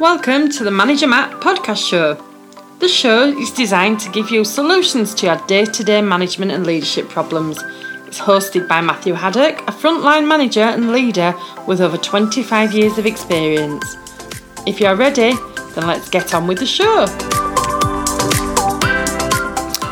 [0.00, 2.20] Welcome to the Manager Matt podcast show.
[2.80, 6.66] The show is designed to give you solutions to your day to day management and
[6.66, 7.62] leadership problems.
[8.08, 11.32] It's hosted by Matthew Haddock, a frontline manager and leader
[11.68, 13.96] with over 25 years of experience.
[14.66, 15.32] If you're ready,
[15.76, 17.06] then let's get on with the show.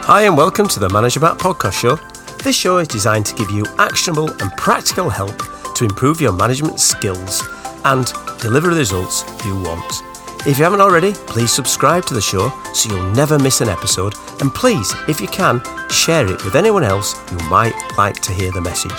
[0.05, 1.95] Hi, and welcome to the Manager Matt podcast show.
[2.43, 5.41] This show is designed to give you actionable and practical help
[5.77, 7.41] to improve your management skills
[7.85, 10.03] and deliver the results you want.
[10.47, 14.15] If you haven't already, please subscribe to the show so you'll never miss an episode.
[14.41, 18.51] And please, if you can, share it with anyone else who might like to hear
[18.51, 18.93] the message.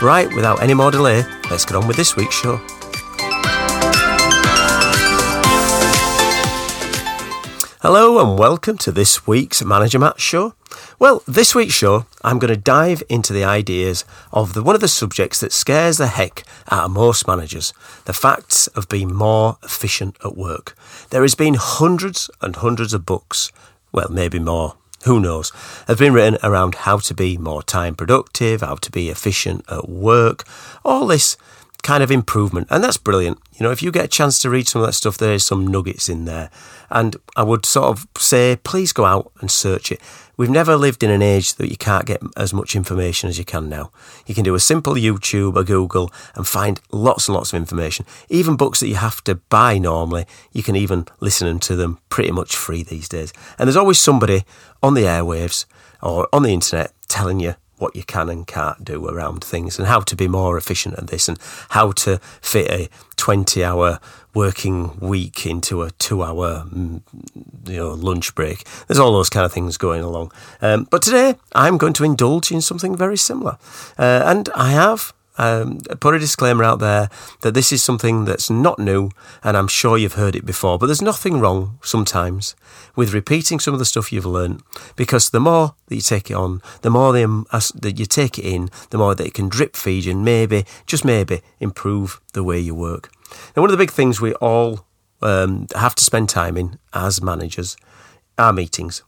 [0.00, 2.56] Right, without any more delay, let's get on with this week's show.
[7.82, 10.54] Hello and welcome to this week's Manager Matt show.
[10.98, 14.80] Well, this week's show, I'm going to dive into the ideas of the, one of
[14.80, 17.74] the subjects that scares the heck out of most managers
[18.06, 20.74] the facts of being more efficient at work.
[21.10, 23.52] There has been hundreds and hundreds of books,
[23.92, 25.52] well, maybe more, who knows,
[25.86, 29.90] have been written around how to be more time productive, how to be efficient at
[29.90, 30.44] work,
[30.82, 31.36] all this
[31.82, 32.68] kind of improvement.
[32.70, 33.38] And that's brilliant.
[33.54, 35.66] You know, if you get a chance to read some of that stuff, there's some
[35.66, 36.50] nuggets in there.
[36.90, 40.00] And I would sort of say, please go out and search it.
[40.36, 43.44] We've never lived in an age that you can't get as much information as you
[43.44, 43.90] can now.
[44.26, 48.04] You can do a simple YouTube or Google and find lots and lots of information.
[48.28, 52.32] Even books that you have to buy normally, you can even listen to them pretty
[52.32, 53.32] much free these days.
[53.58, 54.44] And there's always somebody
[54.82, 55.64] on the airwaves
[56.02, 59.88] or on the internet telling you what you can and can't do around things and
[59.88, 61.38] how to be more efficient at this and
[61.70, 64.00] how to fit a 20 hour
[64.34, 67.00] working week into a two hour mm,
[67.66, 68.66] you know lunch break.
[68.86, 70.32] There's all those kind of things going along.
[70.60, 73.56] Um, but today i'm going to indulge in something very similar.
[73.98, 77.08] Uh, and i have um, put a disclaimer out there
[77.42, 79.10] that this is something that's not new,
[79.42, 82.54] and I'm sure you've heard it before, but there's nothing wrong sometimes
[82.94, 84.62] with repeating some of the stuff you've learned
[84.96, 88.70] because the more that you take it on, the more that you take it in,
[88.90, 92.58] the more that it can drip feed you and maybe, just maybe, improve the way
[92.58, 93.10] you work.
[93.54, 94.86] Now, one of the big things we all
[95.22, 97.76] um, have to spend time in as managers
[98.38, 99.02] are meetings.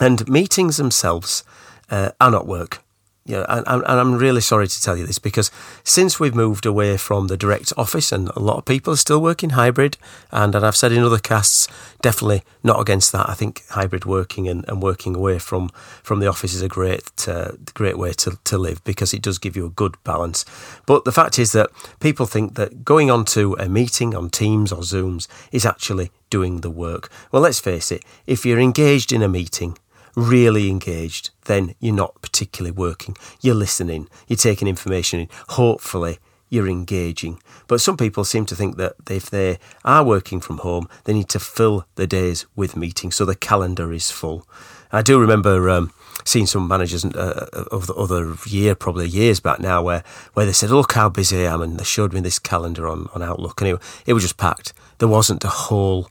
[0.00, 1.44] And meetings themselves
[1.90, 2.82] uh, are not work
[3.24, 5.52] yeah, and, and, I'm really sorry to tell you this because
[5.84, 9.22] since we've moved away from the direct office, and a lot of people are still
[9.22, 9.96] working hybrid,
[10.32, 11.68] and, and I've said in other casts,
[12.00, 13.28] definitely not against that.
[13.28, 15.68] I think hybrid working and, and working away from,
[16.02, 19.38] from the office is a great uh, great way to, to live because it does
[19.38, 20.44] give you a good balance.
[20.84, 24.72] But the fact is that people think that going on to a meeting on Teams
[24.72, 27.08] or Zooms is actually doing the work.
[27.30, 29.78] Well, let's face it, if you're engaged in a meeting,
[30.14, 33.16] really engaged, then you're not particularly working.
[33.40, 35.28] You're listening, you're taking information in.
[35.50, 36.18] Hopefully,
[36.48, 37.40] you're engaging.
[37.66, 41.30] But some people seem to think that if they are working from home, they need
[41.30, 44.46] to fill the days with meetings so the calendar is full.
[44.92, 45.92] I do remember um,
[46.24, 50.52] seeing some managers uh, of the other year, probably years back now, where, where they
[50.52, 51.62] said, Look how busy I am.
[51.62, 54.74] And they showed me this calendar on, on Outlook, and it, it was just packed.
[54.98, 56.10] There wasn't a whole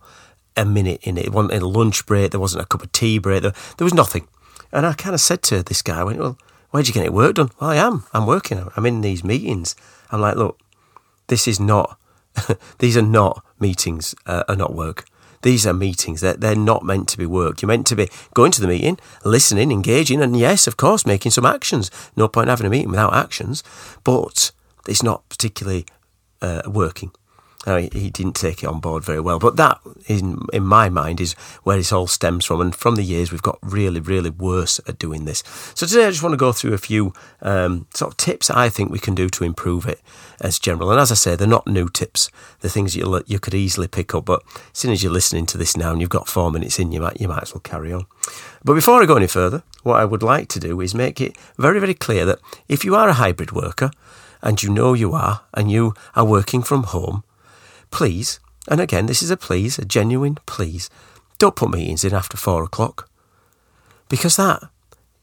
[0.61, 1.25] a minute in it.
[1.25, 2.31] It wasn't a lunch break.
[2.31, 3.41] There wasn't a cup of tea break.
[3.41, 4.27] There, there was nothing.
[4.71, 6.37] And I kind of said to this guy, I went, well,
[6.69, 7.51] where'd you get it work done?
[7.59, 8.05] Well, I am.
[8.13, 8.65] I'm working.
[8.75, 9.75] I'm in these meetings.
[10.11, 10.59] I'm like, look,
[11.27, 11.97] this is not,
[12.79, 15.05] these are not meetings, uh, are not work.
[15.41, 16.21] These are meetings.
[16.21, 17.61] They're, they're not meant to be work.
[17.61, 21.31] You're meant to be going to the meeting, listening, engaging, and yes, of course, making
[21.31, 21.89] some actions.
[22.15, 23.63] No point having a meeting without actions,
[24.03, 24.51] but
[24.87, 25.85] it's not particularly
[26.41, 27.11] uh, working.
[27.67, 29.37] Uh, he didn't take it on board very well.
[29.37, 31.33] But that, in, in my mind, is
[31.63, 32.59] where it all stems from.
[32.59, 35.43] And from the years, we've got really, really worse at doing this.
[35.75, 38.69] So today, I just want to go through a few um, sort of tips I
[38.69, 40.01] think we can do to improve it
[40.39, 40.89] as general.
[40.89, 42.31] And as I say, they're not new tips.
[42.61, 44.25] They're things you you could easily pick up.
[44.25, 44.41] But
[44.71, 47.01] as soon as you're listening to this now and you've got four minutes in, you
[47.01, 48.05] might you might as well carry on.
[48.63, 51.37] But before I go any further, what I would like to do is make it
[51.57, 53.91] very, very clear that if you are a hybrid worker,
[54.41, 57.23] and you know you are, and you are working from home,
[57.91, 60.89] please, and again, this is a please, a genuine please,
[61.37, 63.09] don't put meetings in after four o'clock.
[64.09, 64.63] Because that,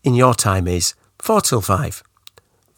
[0.02, 2.02] in your time, is four till five.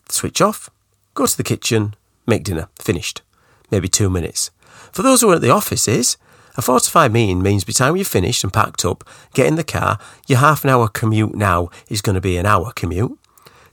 [0.09, 0.71] Switch off,
[1.15, 1.95] go to the kitchen,
[2.27, 3.23] make dinner, finished.
[3.71, 4.51] Maybe two minutes.
[4.93, 6.17] For those who are at the office, is
[6.57, 9.05] a four to five meeting means by the time you've finished and packed up,
[9.35, 12.47] get in the car, your half an hour commute now is going to be an
[12.47, 13.19] hour commute.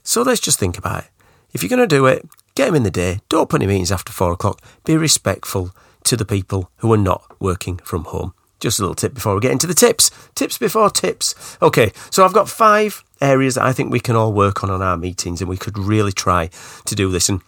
[0.02, 1.10] So let's just think about it.
[1.52, 3.20] If you're going to do it, get them in the day.
[3.28, 4.62] Don't put any meetings after four o'clock.
[4.84, 5.74] Be respectful
[6.08, 8.32] to the people who are not working from home.
[8.60, 10.10] Just a little tip before we get into the tips.
[10.34, 11.34] Tips before tips.
[11.60, 14.80] Okay, so I've got five areas that I think we can all work on on
[14.80, 16.48] our meetings, and we could really try
[16.86, 17.28] to do this.
[17.28, 17.42] And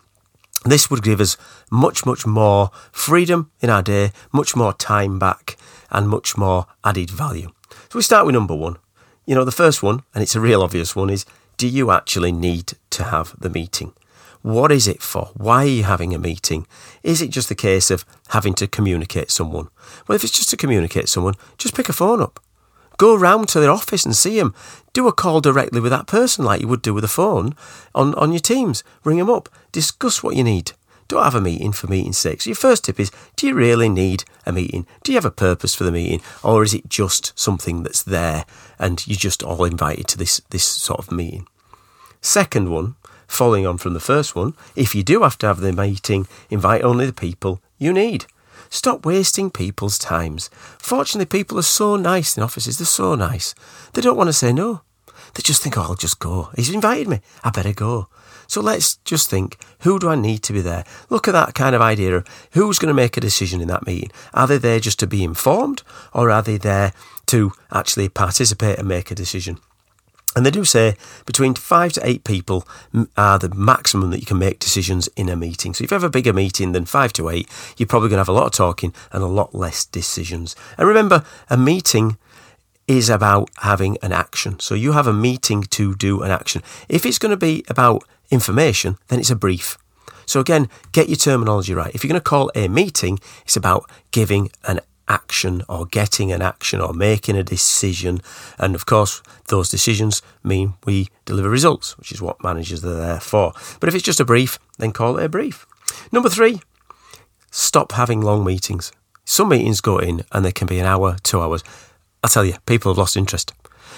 [0.64, 1.38] This would give us
[1.70, 5.56] much, much more freedom in our day, much more time back,
[5.90, 7.50] and much more added value.
[7.88, 8.76] So we start with number one.
[9.26, 11.24] You know, the first one, and it's a real obvious one, is
[11.56, 13.94] do you actually need to have the meeting?
[14.42, 15.31] What is it for?
[15.34, 16.66] Why are you having a meeting?
[17.02, 19.69] Is it just a case of having to communicate someone?
[20.06, 22.40] Well, if it's just to communicate someone, just pick a phone up.
[22.96, 24.54] Go round to their office and see them.
[24.92, 27.54] Do a call directly with that person like you would do with a phone
[27.94, 28.82] on, on your Teams.
[29.04, 29.48] Ring them up.
[29.72, 30.72] Discuss what you need.
[31.08, 32.40] Don't have a meeting for meeting's sake.
[32.40, 34.86] So your first tip is, do you really need a meeting?
[35.02, 36.20] Do you have a purpose for the meeting?
[36.43, 38.44] Or is it just something that's there
[38.78, 41.48] and you're just all invited to this, this sort of meeting?
[42.20, 42.96] Second one,
[43.31, 46.82] following on from the first one, if you do have to have the meeting, invite
[46.82, 48.27] only the people you need.
[48.69, 50.50] Stop wasting people's times.
[50.79, 53.55] Fortunately, people are so nice in offices, they're so nice.
[53.94, 54.82] They don't want to say no.
[55.35, 56.50] They just think, oh, I'll just go.
[56.56, 57.21] He's invited me.
[57.44, 58.09] I better go.
[58.49, 60.85] So let's just think, who do I need to be there?
[61.09, 63.87] Look at that kind of idea of who's going to make a decision in that
[63.87, 64.11] meeting.
[64.35, 66.93] Are they there just to be informed or are they there
[67.27, 69.59] to actually participate and make a decision?
[70.37, 70.97] And they do say
[71.27, 72.67] between five to eight people
[73.17, 75.75] are the maximum that you can make decisions in a meeting.
[75.75, 78.21] So if you have a bigger meeting than five to eight, you're probably going to
[78.21, 80.55] have a lot of talking and a lot less decisions.
[80.79, 82.17] And remember, a meeting
[82.87, 84.61] is about having an action.
[84.61, 86.62] So you have a meeting to do an action.
[86.88, 89.79] If it's going to be about information, then it's a brief.
[90.27, 91.93] So again, get your terminology right.
[91.93, 94.79] If you're going to call a meeting, it's about giving an
[95.10, 98.22] action or getting an action or making a decision.
[98.58, 103.20] And of course, those decisions mean we deliver results, which is what managers are there
[103.20, 103.52] for.
[103.80, 105.66] But if it's just a brief, then call it a brief.
[106.12, 106.62] Number three,
[107.50, 108.92] stop having long meetings.
[109.24, 111.62] Some meetings go in and they can be an hour, two hours.
[112.22, 113.52] I tell you, people have lost interest.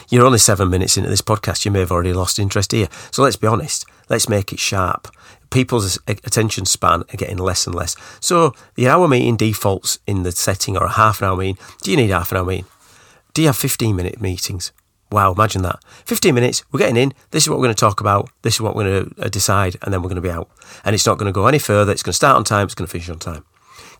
[0.08, 2.88] You're only seven minutes into this podcast, you may have already lost interest here.
[3.10, 5.08] So let's be honest, let's make it sharp
[5.52, 7.94] people's attention span are getting less and less.
[8.20, 11.58] So the hour meeting defaults in the setting or a half an hour meeting.
[11.82, 12.66] Do you need half an hour meeting?
[13.34, 14.72] Do you have 15 minute meetings?
[15.10, 15.78] Wow, imagine that.
[16.06, 17.12] 15 minutes, we're getting in.
[17.30, 18.30] This is what we're going to talk about.
[18.40, 20.48] This is what we're going to uh, decide, and then we're going to be out.
[20.86, 21.92] And it's not going to go any further.
[21.92, 23.44] It's going to start on time, it's going to finish on time.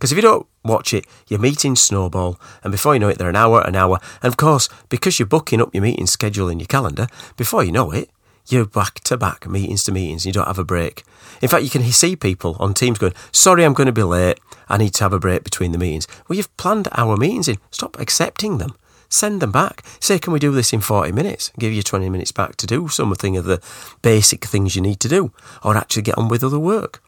[0.02, 3.28] Because if you don't watch it, your meetings snowball, and before you know it, they're
[3.28, 4.00] an hour, an hour.
[4.20, 7.06] And of course, because you're booking up your meeting schedule in your calendar,
[7.36, 8.10] before you know it,
[8.48, 11.04] you're back to back, meetings to meetings, you don't have a break.
[11.40, 14.40] In fact, you can see people on Teams going, Sorry, I'm going to be late.
[14.68, 16.08] I need to have a break between the meetings.
[16.26, 17.58] Well, you've planned our meetings in.
[17.70, 18.74] Stop accepting them.
[19.08, 19.84] Send them back.
[20.00, 21.52] Say, Can we do this in 40 minutes?
[21.60, 23.62] Give you 20 minutes back to do something of the
[24.02, 25.30] basic things you need to do,
[25.62, 27.00] or actually get on with other work.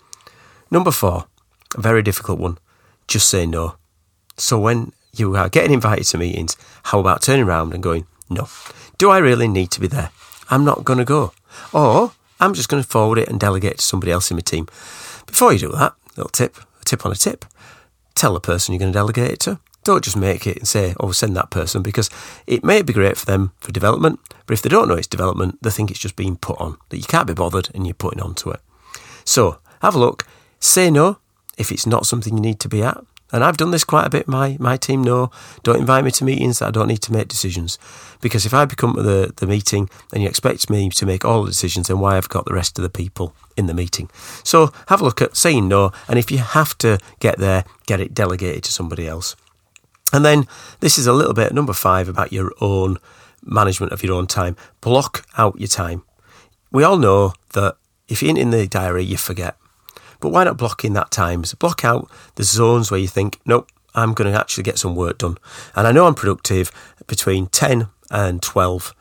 [0.70, 1.26] Number four,
[1.76, 2.58] a very difficult one.
[3.08, 3.76] Just say no.
[4.36, 8.48] So when you are getting invited to meetings, how about turning around and going, No,
[8.98, 10.10] do I really need to be there?
[10.50, 11.32] I'm not going to go.
[11.72, 14.66] Or I'm just going to forward it and delegate to somebody else in my team.
[15.26, 17.44] Before you do that, little tip, a tip on a tip,
[18.14, 19.60] tell the person you're going to delegate it to.
[19.84, 22.08] Don't just make it and say, oh, send that person, because
[22.46, 25.58] it may be great for them for development, but if they don't know it's development,
[25.62, 28.22] they think it's just being put on, that you can't be bothered and you're putting
[28.22, 28.60] onto it.
[29.24, 30.26] So have a look,
[30.58, 31.18] say no
[31.58, 34.10] if it's not something you need to be at, and I've done this quite a
[34.10, 34.28] bit.
[34.28, 35.30] My my team know
[35.64, 37.78] don't invite me to meetings that I don't need to make decisions.
[38.20, 41.50] Because if I become the, the meeting and you expect me to make all the
[41.50, 44.08] decisions, then why I've got the rest of the people in the meeting?
[44.44, 48.00] So have a look at saying no, and if you have to get there, get
[48.00, 49.34] it delegated to somebody else.
[50.12, 50.46] And then
[50.78, 52.98] this is a little bit number five about your own
[53.42, 54.54] management of your own time.
[54.80, 56.04] Block out your time.
[56.70, 59.56] We all know that if you're in the diary, you forget.
[60.24, 61.44] But why not block in that time?
[61.44, 64.96] So block out the zones where you think, nope, I'm going to actually get some
[64.96, 65.36] work done.
[65.76, 66.72] And I know I'm productive
[67.06, 68.94] between 10 and 12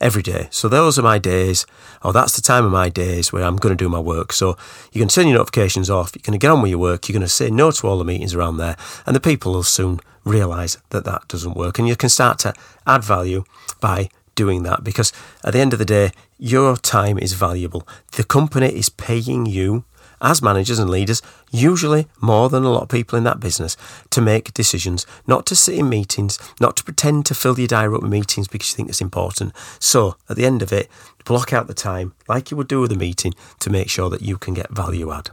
[0.00, 0.46] every day.
[0.52, 1.66] So those are my days,
[2.04, 4.32] or that's the time of my days where I'm going to do my work.
[4.32, 4.56] So
[4.92, 7.14] you can turn your notifications off, you're going to get on with your work, you're
[7.14, 9.98] going to say no to all the meetings around there, and the people will soon
[10.22, 11.80] realise that that doesn't work.
[11.80, 12.54] And you can start to
[12.86, 13.42] add value
[13.80, 17.84] by doing that because at the end of the day, your time is valuable.
[18.12, 19.84] The company is paying you
[20.20, 23.76] as managers and leaders, usually more than a lot of people in that business,
[24.10, 27.94] to make decisions, not to sit in meetings, not to pretend to fill your diary
[27.94, 29.52] up with meetings because you think it's important.
[29.78, 30.88] So at the end of it,
[31.24, 34.22] block out the time, like you would do with a meeting, to make sure that
[34.22, 35.30] you can get value add.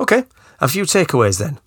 [0.00, 0.24] Okay,
[0.60, 1.58] a few takeaways then.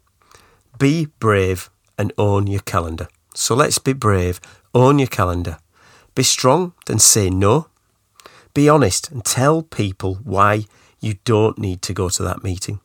[0.77, 3.07] Be brave and own your calendar.
[3.35, 4.39] So let's be brave,
[4.73, 5.57] own your calendar.
[6.15, 7.67] Be strong, then say no.
[8.53, 10.65] Be honest and tell people why
[10.99, 12.79] you don't need to go to that meeting.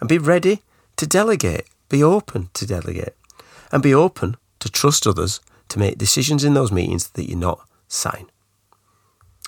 [0.00, 0.62] And be ready
[0.96, 1.66] to delegate.
[1.88, 3.14] Be open to delegate.
[3.72, 7.60] And be open to trust others to make decisions in those meetings that you're not
[7.88, 8.26] sign.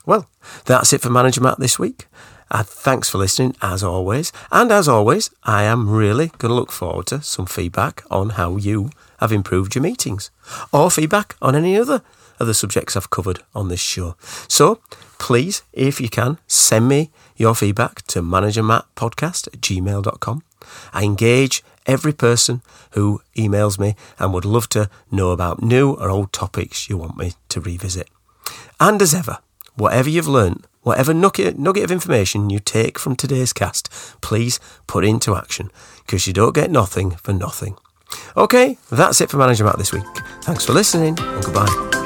[0.05, 0.29] Well,
[0.65, 2.07] that's it for Manager Matt this week.
[2.49, 4.33] Uh, thanks for listening, as always.
[4.53, 8.57] And as always, I am really going to look forward to some feedback on how
[8.57, 10.31] you have improved your meetings
[10.73, 12.03] or feedback on any other
[12.39, 14.17] of the subjects I've covered on this show.
[14.49, 14.81] So
[15.19, 20.43] please, if you can, send me your feedback to managermattpodcast at gmail.com.
[20.93, 22.63] I engage every person
[22.93, 27.17] who emails me and would love to know about new or old topics you want
[27.17, 28.09] me to revisit.
[28.81, 29.39] And as ever,
[29.75, 33.91] whatever you've learnt, whatever nugget, nugget of information you take from today's cast,
[34.21, 35.71] please put into action
[36.05, 37.77] because you don't get nothing for nothing.
[38.37, 40.05] Okay, that's it for Manager Matt this week.
[40.43, 42.06] Thanks for listening and goodbye.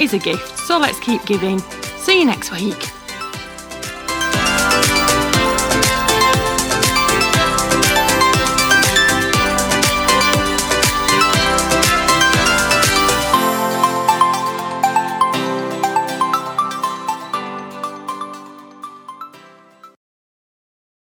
[0.00, 1.58] is a gift, so let's keep giving.
[1.98, 3.01] See you next week.